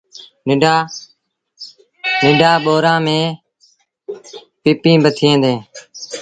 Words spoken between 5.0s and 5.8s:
با ٿئيٚݩ ديٚݩ۔